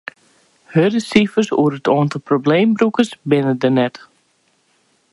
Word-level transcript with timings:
Hurde 0.73 0.99
sifers 1.09 1.49
oer 1.59 1.73
it 1.79 1.91
oantal 1.95 2.25
probleembrûkers 2.29 3.11
binne 3.29 3.53
der 3.61 3.73
net. 3.79 3.95